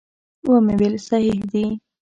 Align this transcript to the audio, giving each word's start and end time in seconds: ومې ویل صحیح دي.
ومې 0.49 0.73
ویل 0.79 0.95
صحیح 1.07 1.39
دي. 1.51 1.65